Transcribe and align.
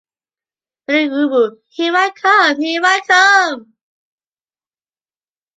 Père 0.87 1.11
Ubu 1.13 1.59
Here 1.69 1.93
I 1.95 2.09
come! 2.09 2.59
Here 2.59 2.81
I 2.83 3.01
come! 3.05 3.73